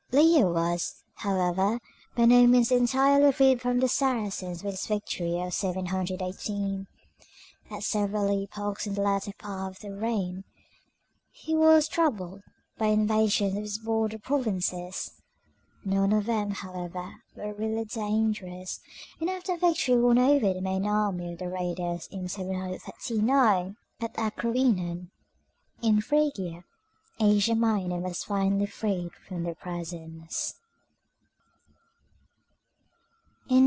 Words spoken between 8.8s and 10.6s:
in the latter part of his reign